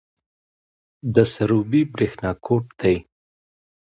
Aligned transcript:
د 1.15 1.17
سروبي 1.33 1.81
بریښنا 1.93 2.31
کوټ 2.45 2.65
دی 2.81 2.95